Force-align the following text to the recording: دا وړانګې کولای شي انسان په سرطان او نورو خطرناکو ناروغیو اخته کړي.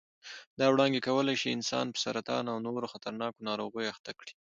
دا 0.59 0.65
وړانګې 0.69 1.05
کولای 1.07 1.35
شي 1.41 1.49
انسان 1.51 1.85
په 1.91 1.99
سرطان 2.05 2.43
او 2.51 2.57
نورو 2.67 2.91
خطرناکو 2.93 3.45
ناروغیو 3.49 3.91
اخته 3.93 4.11
کړي. 4.19 4.31